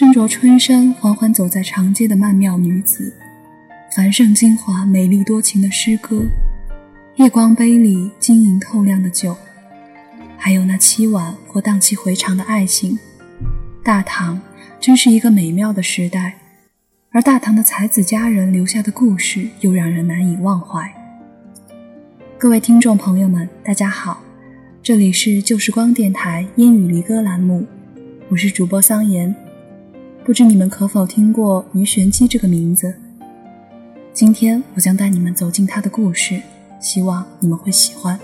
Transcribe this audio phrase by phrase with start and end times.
[0.00, 3.12] 身着春衫缓缓走在长街的曼妙女子，
[3.94, 6.22] 繁盛精华、美丽多情的诗歌，
[7.16, 9.36] 夜光杯里晶莹透亮的酒，
[10.38, 12.98] 还有那凄婉或荡气回肠的爱情。
[13.84, 14.40] 大唐
[14.80, 16.38] 真是一个美妙的时代，
[17.10, 20.90] 而大唐的才子佳人留下的故事又让人难以忘怀。
[22.38, 24.22] 各位听众朋友们，大家好，
[24.82, 27.66] 这里是旧时光电台烟雨离歌栏目，
[28.30, 29.36] 我是主播桑言。
[30.22, 32.94] 不知你们可否听过鱼玄机这个名字？
[34.12, 36.40] 今天我将带你们走进他的故事，
[36.78, 38.20] 希望你们会喜欢。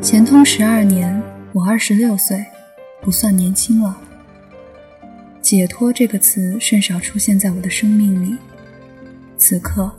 [0.00, 1.20] 乾通十二年，
[1.52, 2.44] 我二十六岁，
[3.02, 3.96] 不算年轻了。
[5.40, 8.36] 解脱这个词甚少出现在我的生命里。
[9.36, 9.90] 此刻，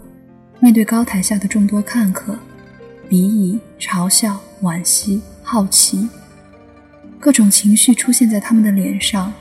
[0.62, 2.38] 面对高台下的众多看客，
[3.14, 6.10] 鄙夷、嘲笑、惋惜、好奇，
[7.20, 9.32] 各种情绪出现在他们的脸上，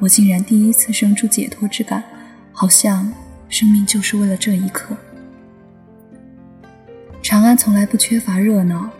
[0.00, 2.02] 我竟然第一次生出解脱之感，
[2.50, 3.14] 好像
[3.48, 4.96] 生命就是为了这一刻。
[7.22, 8.90] 长安从来不缺乏热闹，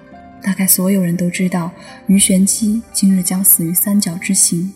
[0.41, 1.73] 大概所有人都知道，
[2.07, 4.73] 鱼玄机今日将死于三角之刑。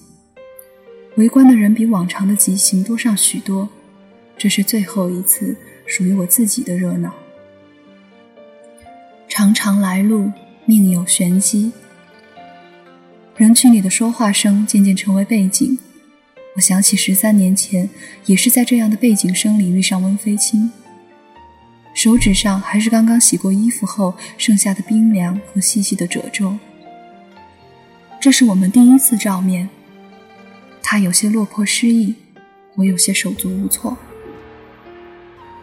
[1.18, 3.68] 围观的人比往常的极刑多上许多，
[4.36, 5.54] 这是最后一次
[5.86, 7.14] 属于我自己的热闹。
[9.36, 10.32] 长长来路，
[10.64, 11.70] 命有玄机。
[13.36, 15.76] 人群里的说话声渐渐成为背景，
[16.54, 17.90] 我想起十三年前，
[18.24, 20.72] 也是在这样的背景声里遇上温飞卿。
[21.92, 26.56] 手指上还是刚刚洗过衣服后剩下的冰凉和细细的褶皱。
[28.18, 29.68] 这是我们第一次照面。
[30.82, 32.14] 他有些落魄失意，
[32.76, 33.98] 我有些手足无措。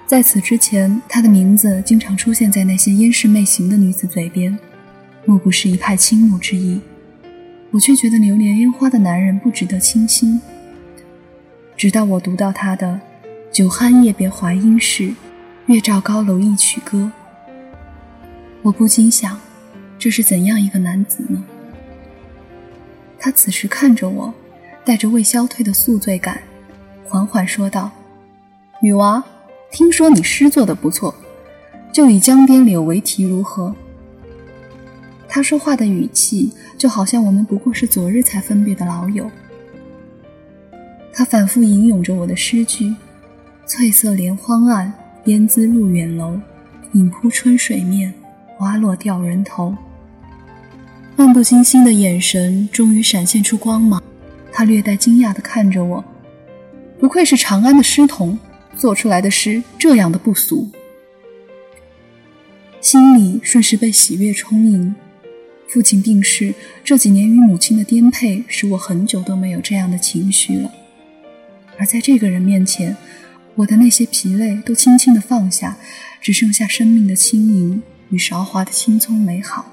[0.05, 4.57] 在此之前，他的名字经常出现在那些烟视媚行的女子嘴边，
[5.25, 6.79] 莫不是一派倾慕之意？
[7.71, 10.39] 我却觉得流连烟花的男人不值得倾心。
[11.75, 12.99] 直到我读到他的
[13.51, 15.13] “酒酣夜别淮阴市，
[15.65, 17.11] 月照高楼一曲歌”，
[18.61, 19.39] 我不禁想，
[19.97, 21.43] 这是怎样一个男子呢？
[23.17, 24.33] 他此时看着我。
[24.85, 26.43] 带着未消退的宿醉感，
[27.07, 27.89] 缓缓说道
[28.83, 29.23] ：“女娃，
[29.73, 31.15] 听说你诗做的不错，
[31.91, 33.75] 就以江边柳为题，如何？”
[35.27, 39.29] 他说话的语气就好像我们不过是昨日才分别的老友。
[41.11, 42.93] 他反复吟咏着我的诗句
[43.65, 44.93] ：“翠色连荒岸，
[45.25, 46.39] 烟姿入远楼，
[46.91, 48.13] 影铺春水面，
[48.55, 49.75] 花落掉人头。”
[51.17, 53.99] 漫不经心的眼神终于闪现出光芒。
[54.51, 56.05] 他略带惊讶地看着我，
[56.99, 58.37] 不愧是长安的诗童，
[58.77, 60.69] 做出来的诗这样的不俗。
[62.81, 64.93] 心里瞬时被喜悦充盈。
[65.67, 70.71] 父亲病逝，这几年与母亲的颠沛，使我很久都没有这样的情绪了。
[71.79, 72.95] 而在这个人面前，
[73.55, 75.77] 我的那些疲累都轻轻的放下，
[76.21, 79.71] 只剩下生命的轻盈与韶华的青葱美好。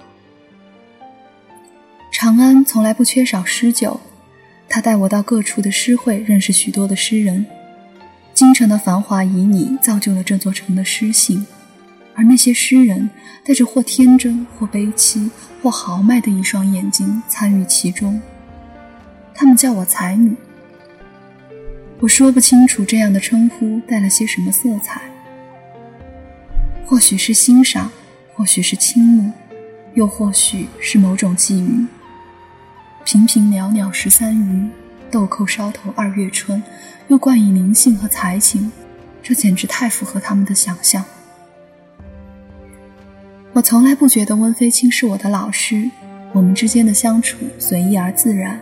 [2.10, 4.00] 长安从来不缺少诗酒。
[4.68, 7.44] 他带我到各处的诗会，认识许多的诗人。
[8.40, 11.46] 京城的繁华旖旎，造就了这座城的诗性。
[12.14, 13.10] 而那些诗人，
[13.44, 15.30] 带着或天真、或悲戚、
[15.62, 18.18] 或豪迈的一双眼睛，参与其中。
[19.34, 20.34] 他们叫我才女。
[21.98, 25.02] 我说不清楚这样的称呼带了些什么色彩。
[26.86, 27.92] 或许是欣赏，
[28.32, 29.30] 或许是倾慕，
[29.92, 31.86] 又或许是某种觊觎。
[33.04, 34.66] 平平袅袅十三余，
[35.10, 36.62] 豆蔻梢头二月春，
[37.08, 38.70] 又冠以灵性和才情，
[39.22, 41.04] 这简直太符合他们的想象。
[43.52, 45.90] 我从来不觉得温飞卿是我的老师，
[46.32, 48.60] 我们之间的相处随意而自然。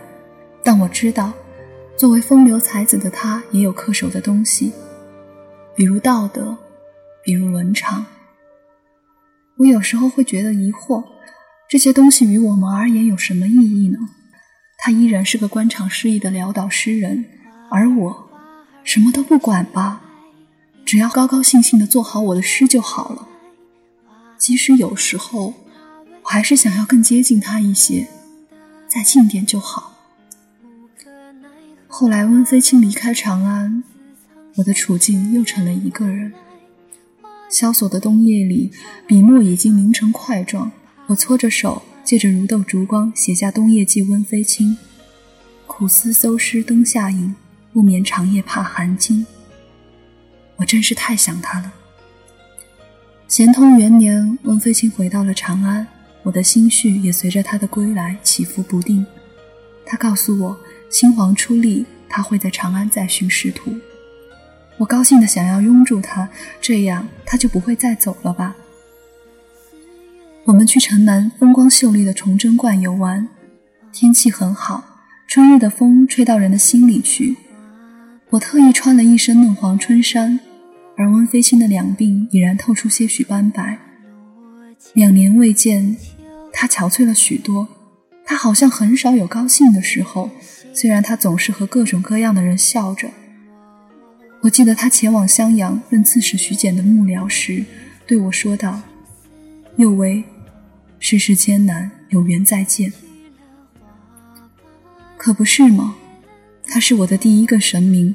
[0.63, 1.31] 但我知道，
[1.95, 4.73] 作为风流才子的他，也有恪守的东西，
[5.75, 6.57] 比如道德，
[7.23, 8.05] 比如伦常。
[9.57, 11.03] 我有时候会觉得疑惑，
[11.69, 13.99] 这些东西于我们而言有什么意义呢？
[14.81, 17.25] 他依然是个官场失意的潦倒诗人，
[17.69, 18.29] 而我
[18.83, 20.01] 什么都不管吧，
[20.85, 23.27] 只要高高兴兴的做好我的诗就好了。
[24.37, 25.53] 即使有时候，
[26.23, 28.07] 我还是想要更接近他一些，
[28.87, 29.97] 再近点就好。
[31.87, 33.83] 后来温飞卿离开长安，
[34.55, 36.31] 我的处境又成了一个人。
[37.49, 38.71] 萧索的冬夜里，
[39.05, 40.71] 笔墨已经凝成块状，
[41.07, 41.81] 我搓着手。
[42.09, 44.71] 借着如豆烛光写下《冬夜寄温飞卿》，
[45.67, 47.35] 苦思搜诗灯下影，
[47.71, 49.23] 不眠长夜怕寒惊。
[50.55, 51.71] 我真是太想他了。
[53.27, 55.85] 咸通元年，温飞卿回到了长安，
[56.23, 59.05] 我的心绪也随着他的归来起伏不定。
[59.85, 60.59] 他告诉我，
[60.89, 63.71] 新皇出力，他会在长安再寻仕途。
[64.79, 66.27] 我高兴的想要拥住他，
[66.59, 68.55] 这样他就不会再走了吧。
[70.49, 73.27] 我们去城南风光秀丽的崇祯观游玩，
[73.91, 74.83] 天气很好，
[75.27, 77.37] 春日的风吹到人的心里去。
[78.31, 80.39] 我特意穿了一身嫩黄春衫，
[80.97, 83.77] 而温飞卿的两鬓已然透出些许斑白。
[84.93, 85.95] 两年未见，
[86.51, 87.67] 他憔悴了许多，
[88.25, 90.31] 他好像很少有高兴的时候，
[90.73, 93.11] 虽然他总是和各种各样的人笑着。
[94.41, 97.63] 我记得他前往襄阳任刺史徐简的幕僚时，
[98.07, 98.81] 对我说道
[99.77, 100.23] ：“有为，
[100.99, 102.91] 世事艰难，有缘再见。”
[105.17, 105.95] 可不是吗？
[106.65, 108.13] 他是我的第一个神明，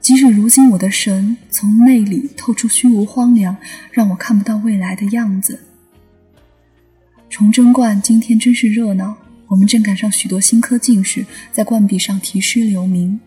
[0.00, 3.56] 即使如今我的神从内里透出虚无荒凉，
[3.92, 5.60] 让我看不到未来的样子。
[7.30, 9.16] 崇祯观今天真是热闹，
[9.46, 13.20] 我们正赶上许多新科进士在观壁上题诗留名。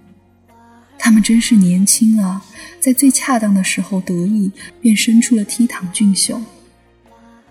[1.00, 2.46] 他们真是年轻啊，
[2.80, 4.52] 在最恰当的时候得意，
[4.82, 6.42] 便生出了倜傥俊秀。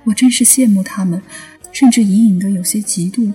[0.05, 1.23] 我真是羡慕他们，
[1.73, 3.33] 甚至隐隐的有些嫉妒。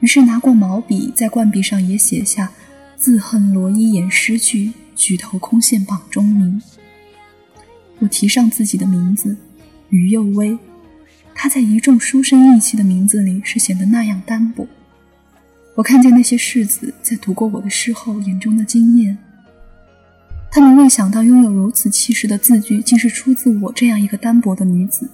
[0.00, 2.52] 于是拿过毛笔，在冠壁上也写下
[2.96, 6.62] “自恨罗衣掩诗句，举头空羡榜中名”。
[7.98, 9.36] 我提上自己的名字
[9.90, 10.56] 于幼薇，
[11.34, 14.66] 他在一众书生意气的名字里是显得那样单薄。
[15.74, 19.18] 我看见那些士子在读过我的诗后，眼中的惊艳。
[20.50, 25.10] 他们未想到拥有如此气势的字句，竟是出自我这样一个单薄的女子。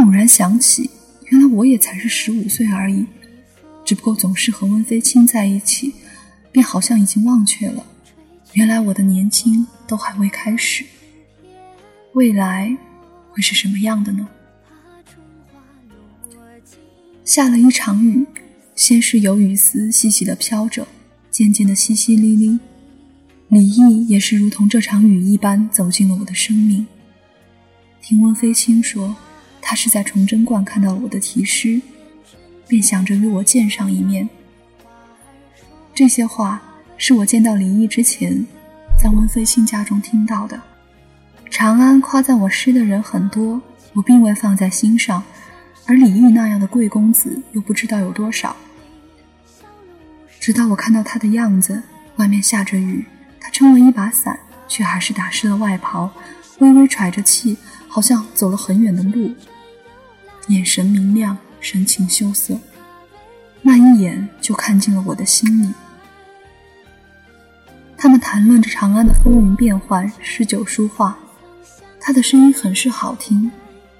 [0.00, 0.88] 猛然想起，
[1.26, 3.04] 原来我也才是十五岁而已，
[3.84, 5.92] 只不过总是和温飞卿在一起，
[6.50, 7.84] 便好像已经忘却了，
[8.54, 10.86] 原来我的年轻都还未开始。
[12.14, 12.74] 未来
[13.30, 14.26] 会是什么样的呢？
[17.22, 18.26] 下了一场雨，
[18.74, 20.88] 先是有雨丝细细的飘着，
[21.30, 22.58] 渐渐的淅淅沥沥。
[23.48, 26.86] 李毅也是如同这场雨一般走进了我的生命。
[28.00, 29.14] 听温飞卿说，
[29.70, 31.80] 他是在崇祯观看到了我的题诗，
[32.66, 34.28] 便想着与我见上一面。
[35.94, 36.60] 这些话
[36.96, 38.44] 是我见到李毅之前，
[39.00, 40.60] 在温飞卿家中听到的。
[41.48, 43.62] 长安夸赞我诗的人很多，
[43.92, 45.22] 我并未放在心上，
[45.86, 48.56] 而李毅那样的贵公子又不知道有多少。
[50.40, 51.80] 直到我看到他的样子，
[52.16, 53.06] 外面下着雨。
[53.38, 54.36] 他撑了一把伞，
[54.66, 56.10] 却还是打湿了外袍，
[56.58, 57.56] 微微喘着气，
[57.86, 59.32] 好像走了很远的路。
[60.48, 62.58] 眼神明亮，神情羞涩，
[63.62, 65.72] 那一眼就看进了我的心里。
[67.96, 71.16] 他们谈论着长安的风云变幻、诗酒书画，
[72.00, 73.50] 他的声音很是好听，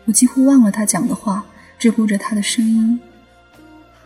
[0.06, 1.44] 我几乎忘了他讲的话，
[1.78, 2.98] 只顾着他的声音。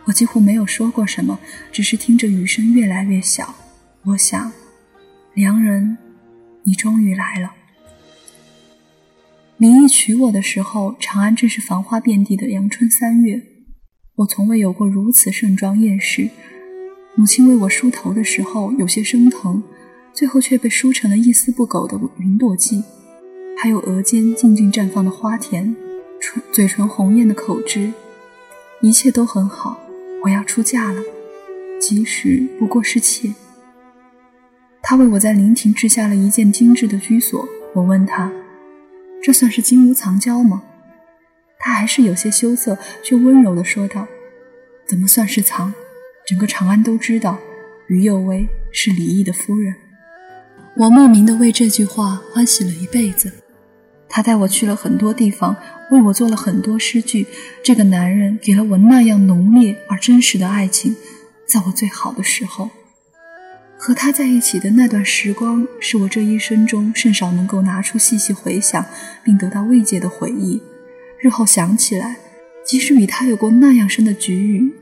[0.03, 1.39] 我几乎没有说过什么，
[1.71, 3.55] 只是听着雨声越来越小。
[4.03, 4.51] 我想。
[5.33, 5.97] 良人，
[6.63, 7.51] 你终于来了。
[9.57, 13.41] 李毅娶我的时候，长安正是繁花遍地的阳春三月。
[14.15, 16.29] 我从未有过如此盛装艳饰。
[17.15, 19.63] 母亲为我梳头的时候有些生疼，
[20.11, 22.83] 最后却被梳成了一丝不苟的云朵髻。
[23.57, 25.73] 还有额间静静绽放的花田，
[26.19, 27.93] 唇嘴唇红艳的口脂，
[28.81, 29.79] 一切都很好。
[30.23, 31.01] 我要出嫁了，
[31.79, 33.33] 即使不过是妾。
[34.81, 37.47] 他为我在灵亭置下了一件精致的居所。
[37.73, 38.31] 我问他
[39.25, 40.61] ：“这算是金屋藏娇吗？”
[41.57, 44.07] 他还是有些羞涩，却温柔地说道
[44.87, 45.73] ：“怎么算是藏？
[46.27, 47.39] 整个长安都知道，
[47.87, 49.73] 于幼薇是李毅的夫人。”
[50.77, 53.31] 我莫名的为这句话欢喜了一辈子。
[54.07, 55.55] 他带我去了很多地方，
[55.89, 57.25] 为我做了很多诗句。
[57.63, 60.95] 这个男人给了我那样浓烈而真实的爱情，
[61.47, 62.69] 在我最好的时候。
[63.85, 68.83] 和他在一起的那段时光，是我这一生中甚少能够拿出细细回想
[69.23, 70.59] 并得到慰藉的回忆。
[71.19, 72.15] 日后想起来，
[72.65, 74.73] 即使与他有过那样深的局域，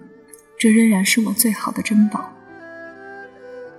[0.58, 2.34] 这仍然是我最好的珍宝。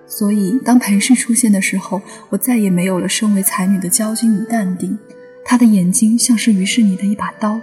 [0.07, 4.99] 所以，当裴氏出现的时候，我再也没有了身为才女的娇矜与淡定。
[5.43, 7.59] 他的眼睛像是于是你的一把刀，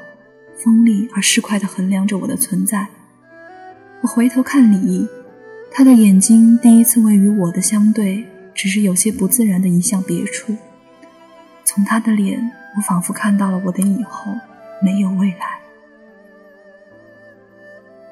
[0.57, 2.87] 锋利而市侩地衡量着我的存在。
[4.01, 5.07] 我回头看李毅。
[5.73, 10.57] 他的眼睛第一次位于我的相对，只是有些不自然的移向别处。
[11.63, 14.33] 从他的脸，我仿佛看到了我的以后
[14.83, 15.59] 没有未来。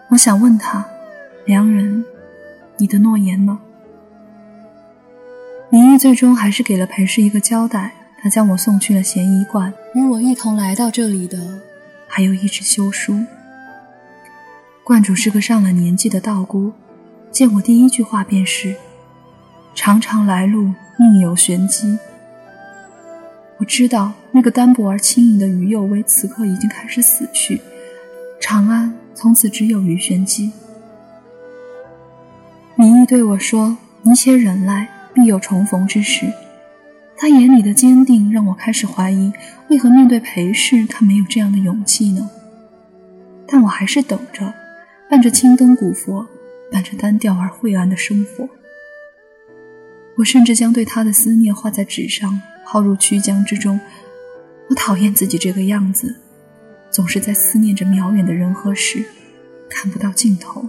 [0.09, 0.85] 我想问他，
[1.45, 2.05] 良人，
[2.77, 3.59] 你的诺言呢？
[5.69, 9.73] 林毅最终还是给了裴氏一个交代，他将我送去了咸宜观。
[9.93, 11.59] 与我一同来到这里的，
[12.07, 13.25] 还有一纸休书。
[14.83, 16.71] 观主是个上了年纪的道姑，
[17.31, 18.75] 见我第一句话便是
[19.75, 21.97] ：“长长来路，命有玄机。”
[23.59, 27.61] 我知道那个单薄而轻盈的于右威此刻已经开始死去，
[28.39, 30.51] 长安从此只有于玄机。
[32.75, 36.31] 明义对我说：“你且忍耐，必有重逢之时。”
[37.15, 39.33] 他眼里的坚定让我开始怀疑，
[39.69, 42.29] 为何面对裴氏，他没有这样的勇气呢？
[43.45, 44.53] 但我还是等着，
[45.09, 46.25] 伴着青灯古佛，
[46.71, 48.47] 伴着单调而晦暗的生活。
[50.17, 53.79] 我甚至将对他的思念画在纸上，抛入曲江之中。
[54.69, 56.17] 我讨厌自己这个样子，
[56.91, 59.03] 总是在思念着渺远的人和事，
[59.69, 60.67] 看不到尽头。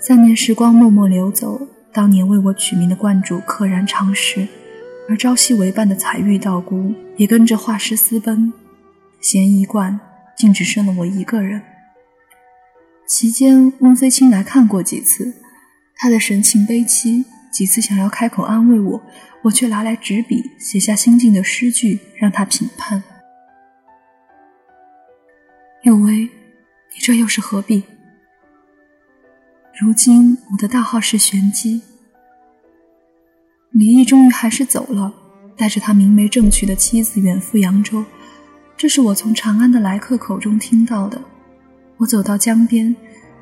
[0.00, 4.46] 三年时光默默流走，当年为我取名的观主溘然长逝，
[5.08, 8.52] 而朝夕为伴的彩玉道姑也跟着画师私奔，
[9.20, 9.98] 嫌疑观
[10.36, 11.60] 竟只剩了我一个人。
[13.10, 15.34] 期间，温飞卿来看过几次，
[15.96, 19.02] 他的神情悲戚，几次想要开口安慰我，
[19.42, 23.02] 我却拿来纸笔写下心境的诗句让他评判。
[25.82, 27.82] 有为，你这又是何必？
[29.80, 31.82] 如今我的大号是玄机，
[33.72, 35.12] 李毅终于还是走了，
[35.56, 38.04] 带着他明媒正娶的妻子远赴扬州。
[38.76, 41.20] 这是我从长安的来客口中听到的。
[42.00, 42.96] 我走到江边，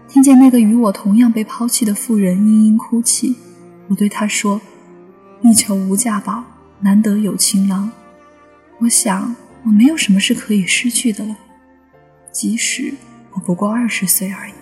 [0.08, 3.36] 听见那个与我同样被抛弃的妇人嘤嘤哭泣。
[3.86, 4.60] 我对她说
[5.42, 6.42] ：“一求无价宝，
[6.80, 7.88] 难得有情郎。
[8.80, 11.36] 我想我没有什么是可以失去的了，
[12.32, 12.92] 即使
[13.32, 14.52] 我不过二十岁而已。”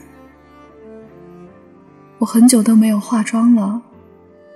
[2.21, 3.81] 我很久都没有化妆了，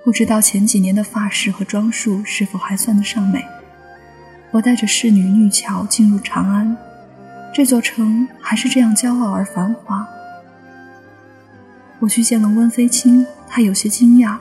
[0.05, 3.43] 不知道前几年的发饰和装束是否还算得上美。
[4.51, 6.77] 我带着侍女玉桥进入长安，
[7.53, 10.07] 这座城还是这样骄傲而繁华。
[11.99, 14.37] 我去见了温飞卿，他有些惊讶，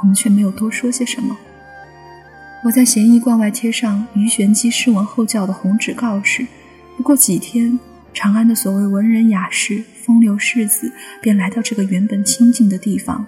[0.00, 1.36] 我们却没有多说些什么。
[2.64, 6.46] 我在咸宜观外贴上于玄机诗文后教的红纸告示，
[6.96, 7.78] 不过几天。
[8.12, 10.92] 长安的所谓文人雅士、风流世子，
[11.22, 13.24] 便来到这个原本清静的地方。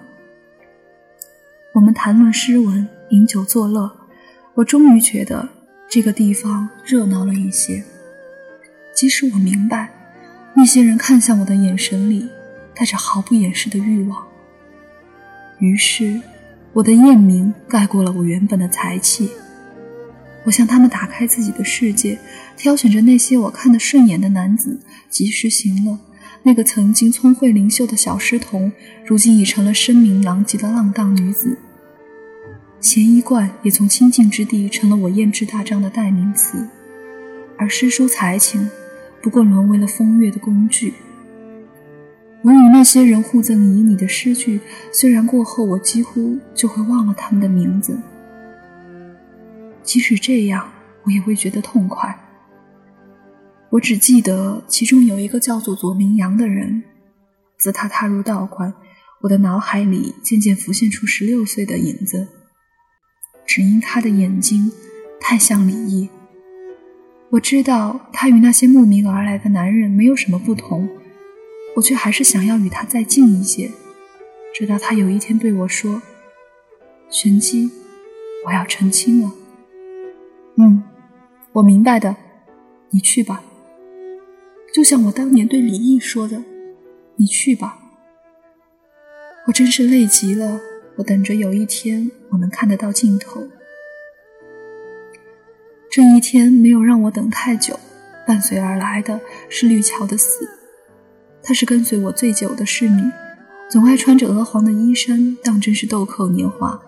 [1.75, 3.89] 我们谈论诗文，饮酒作乐。
[4.55, 5.47] 我终于觉得
[5.89, 7.81] 这个地方热闹了一些。
[8.93, 9.89] 即使我明白，
[10.55, 12.29] 那些人看向我的眼神里
[12.75, 14.25] 带着毫不掩饰的欲望。
[15.59, 16.21] 于是，
[16.73, 19.31] 我的艳名盖过了我原本的才气。
[20.45, 22.19] 我向他们打开自己的世界，
[22.57, 25.97] 挑选着那些我看得顺眼的男子，及时行乐。
[26.45, 28.73] 那个曾经聪慧灵秀的小诗童，
[29.05, 31.57] 如今已成了声名狼藉的浪荡女子。
[32.81, 36.67] 咸宜观也从清净之地成了我胭脂大张的代名词，
[37.57, 38.69] 而诗书才情，
[39.23, 40.93] 不过沦为了风月的工具。
[42.41, 44.59] 我与那些人互赠旖旎的诗句，
[44.91, 47.97] 虽然过后我几乎就会忘了他们的名字。
[49.81, 50.69] 即使这样，
[51.03, 52.19] 我也会觉得痛快。
[53.69, 56.83] 我只记得其中有一个叫做左明阳的人，
[57.57, 58.73] 自他踏入道观，
[59.21, 62.27] 我的脑海里渐渐浮现出十六岁的影子，
[63.45, 64.69] 只因他的眼睛
[65.17, 66.09] 太像李毅。
[67.33, 70.87] 我知道他与那些慕名而来的男人没有什么不同，
[71.75, 73.71] 我却还是想要与他再近一些，
[74.53, 76.03] 直到他有一天对我说
[77.09, 77.71] ：“玄机，
[78.45, 79.31] 我要成亲了。”
[80.57, 80.83] 嗯，
[81.53, 82.15] 我明白的，
[82.91, 83.43] 你去吧。
[84.71, 86.43] 就像我当年对李毅说的，
[87.15, 87.79] 你去吧。
[89.47, 90.61] 我真是累极了，
[90.97, 93.47] 我等着有一天我能看得到尽头。
[95.95, 97.79] 这一天没有让我等太久，
[98.25, 100.49] 伴随而来的是绿桥的死。
[101.43, 102.99] 她是跟随我最久的侍女，
[103.69, 106.81] 总爱穿着鹅黄的衣衫，当真是豆蔻年华。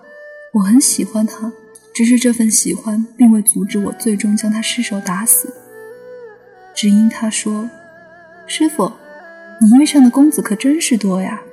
[0.53, 1.53] 我很喜欢她。
[1.93, 5.53] 只是这份喜欢，并未阻止我最终将她失手打死。
[6.73, 7.69] 只因他说
[8.47, 8.91] ：“师傅，
[9.61, 11.43] 你遇上的公子可真是多呀。”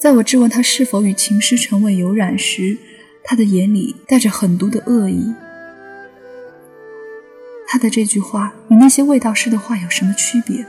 [0.00, 2.78] 在我质问他是否与情诗陈伟有染时，
[3.22, 5.34] 他的眼里带着狠毒的恶意。
[7.66, 10.64] 他的这句话与那些味道士的话有什么区别？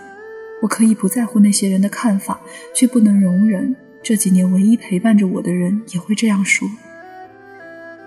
[0.63, 2.41] 我可以不在乎那些人的看法，
[2.73, 6.67] 却不能容忍这几年唯一陪伴着我的人也会这样说。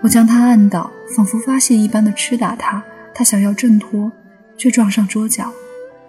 [0.01, 2.83] 我将他按倒，仿佛发泄一般的吃打他。
[3.13, 4.11] 他想要挣脱，
[4.57, 5.53] 却撞上桌角，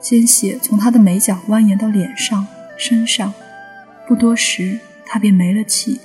[0.00, 2.46] 鲜血从他的眉角蜿蜒到脸上、
[2.76, 3.32] 身上。
[4.08, 6.00] 不多时，他便没了气。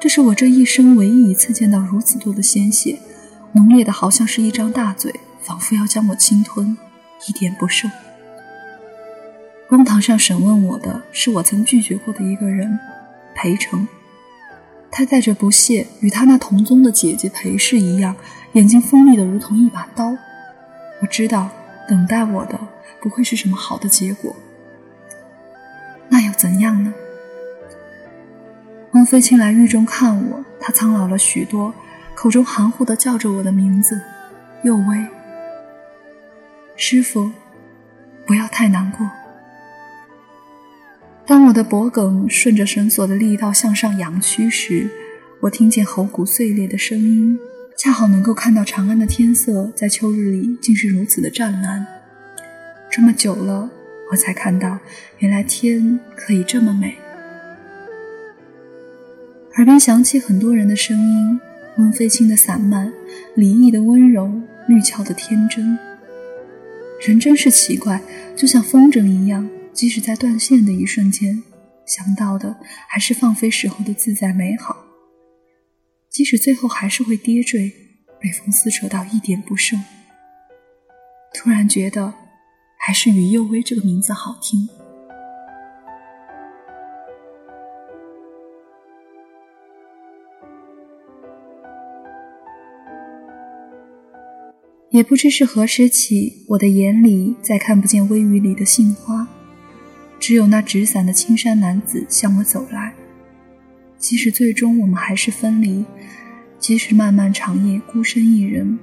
[0.00, 2.98] 这是我这一生唯一一次见到如此多的鲜血，
[3.52, 6.76] 浓烈的好像是一张大嘴，仿佛要将我侵吞，
[7.28, 7.90] 一点不剩。
[9.68, 12.78] 公堂上审问我的是我曾拒绝过的一个人，
[13.34, 13.86] 裴成。
[14.90, 18.14] 他带着不屑，与他那同宗的姐姐裴氏一样，
[18.52, 20.16] 眼睛锋利的如同一把刀。
[21.00, 21.50] 我知道，
[21.88, 22.58] 等待我的
[23.00, 24.34] 不会是什么好的结果。
[26.08, 26.92] 那又怎样呢？
[28.92, 31.74] 王飞清来狱中看我，他苍老了许多，
[32.22, 34.00] 口中含糊的叫着我的名字，
[34.62, 35.04] 佑威。
[36.76, 37.32] 师傅，
[38.24, 39.10] 不要太难过。
[41.26, 44.88] 当我的脖颈顺着绳索的力道向上扬曲时，
[45.40, 47.36] 我听见喉骨碎裂的声音，
[47.76, 51.84] 恰好能够看到长安的天色在秋日里竟是如此的湛蓝。
[52.88, 53.68] 这么久了，
[54.12, 54.78] 我才看到，
[55.18, 56.94] 原来天可以这么美。
[59.56, 61.40] 耳边响起很多人的声音，
[61.78, 62.92] 温飞清的散漫，
[63.34, 65.78] 李毅的温柔，绿俏的天真。
[67.06, 68.02] 人真是奇怪，
[68.36, 71.42] 就像风筝一样，即使在断线的一瞬间，
[71.86, 72.56] 想到的
[72.88, 74.76] 还是放飞时候的自在美好；
[76.10, 77.72] 即使最后还是会跌坠，
[78.20, 79.82] 被风撕扯到一点不剩。
[81.34, 82.12] 突然觉得，
[82.78, 84.68] 还是于幼薇这个名字好听。
[94.92, 99.26] 也不知是何时起，我的眼里再看不见微雨里的杏花，
[100.20, 102.92] 只有那纸伞的青衫男子向我走来。
[103.96, 105.82] 即使最终我们还是分离，
[106.58, 108.78] 即使漫漫长夜孤身一人，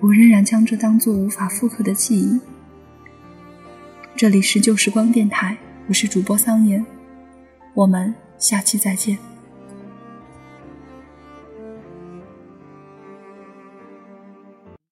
[0.00, 2.40] 我仍然将这当做无法复刻的记忆。
[4.16, 6.84] 这里是旧时光电台，我是主播桑言，
[7.74, 9.16] 我们下期再见。